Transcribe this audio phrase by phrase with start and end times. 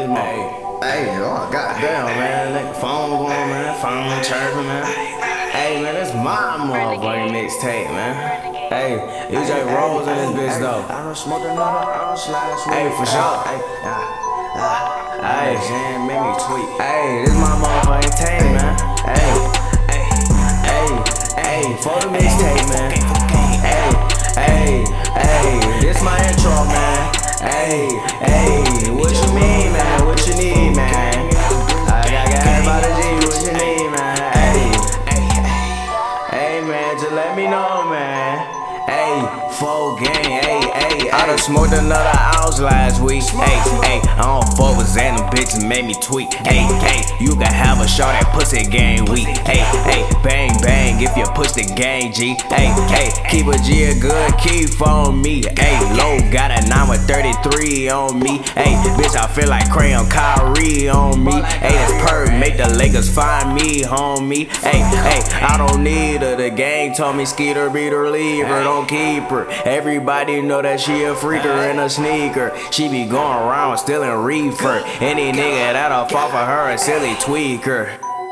[0.00, 0.82] this motherfucker.
[0.82, 4.84] Hey, oh goddamn, man, nigga, phone going, man, phone chirping, man.
[5.52, 8.16] Hey, man, that's my motherfucking mixtape, man.
[8.70, 8.96] Hey,
[9.28, 10.86] EJ Roze in this bitch though.
[10.88, 13.44] I don't smoke another, I don't slide Hey, for sure.
[13.44, 13.60] Hey.
[15.20, 16.68] Hey, Jan made me tweet.
[16.80, 18.74] hey, this my motherfucking tape, man.
[19.04, 19.30] Hey,
[19.90, 20.06] hey,
[20.64, 20.88] hey,
[21.44, 22.90] hey, for the mixtape, man.
[23.60, 23.92] Hey,
[24.32, 27.20] hey, hey, this my intro, man.
[27.40, 27.88] Hey,
[28.20, 29.59] hey, what you mean,
[37.40, 38.36] me know, man.
[38.84, 39.16] Hey,
[39.56, 43.22] full gang, hey, hey, I done smoked another ounce last week.
[43.22, 46.32] Hey, hey, I don't fuck with Xan, them bitches made me tweak.
[46.44, 49.28] Hey, hey, you can have a shot at pussy gang week.
[49.46, 52.36] Hey, hey, bang, bang, if you push the gang G.
[52.50, 55.44] Hey, hey, keep a G a good keep on me.
[55.56, 56.59] Hey, low got a 9 with
[57.10, 58.38] 33 on me.
[58.54, 61.32] Hey, bitch, I feel like Crayon Kyrie on me.
[61.42, 64.46] Hey, this perk make the Lakers find me, homie.
[64.62, 66.36] Hey, hey, I don't need her.
[66.36, 69.50] The gang told me Skeeter be the reliever, don't keep her.
[69.64, 72.56] Everybody know that she a freaker and a sneaker.
[72.70, 74.80] She be going around stealing reefer.
[75.00, 77.88] Any nigga that'll fall for her a silly tweaker.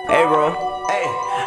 [0.06, 0.54] Hey, bro.
[0.86, 1.02] Hey,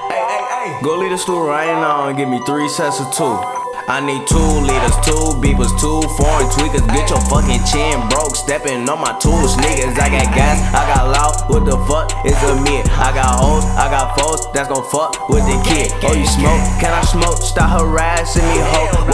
[0.09, 0.81] hey, hey, hey.
[0.83, 3.60] Go leave the store right now and give me three sets of two.
[3.87, 6.85] I need two liters, two beepers, two foreign tweakers.
[6.93, 9.97] Get your fucking chin broke, stepping on my two sneakers.
[9.97, 11.35] I got gas, I got loud.
[11.49, 12.87] What the fuck is a mid?
[12.95, 15.91] I got hoes, I got foes that's gon' fuck with the kid.
[16.03, 16.61] Oh, you smoke?
[16.79, 17.37] Can I smoke?
[17.37, 19.10] Stop harassing me, ho.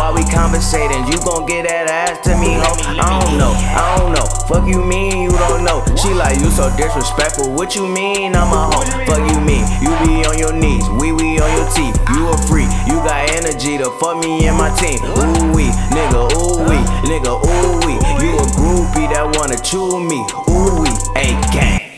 [0.58, 2.74] Conversating, you gon' get that ass to me, ho.
[2.98, 4.26] I don't know, I don't know.
[4.50, 5.86] Fuck you mean you don't know?
[5.94, 7.54] She like you so disrespectful.
[7.54, 8.82] What you mean I'm a hoe?
[9.06, 11.94] Fuck you mean you be on your knees, we we on your teeth.
[12.10, 14.98] You a freak, you got energy to fuck me and my team.
[15.06, 18.02] Ooh wee, nigga, ooh wee, nigga, ooh wee.
[18.18, 20.98] You a groupie that wanna chew me, ooh wee.